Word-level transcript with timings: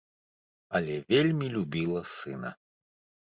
Але 0.77 0.95
вельмі 1.11 1.51
любіла 1.57 2.01
сына. 2.15 2.55